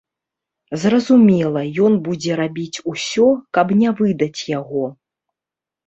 Зразумела, 0.83 1.61
ён 1.85 1.93
будзе 2.09 2.39
рабіць 2.41 2.81
усё, 2.95 3.31
каб 3.59 3.67
не 3.79 3.89
выдаць 4.05 4.41
яго. 4.59 4.83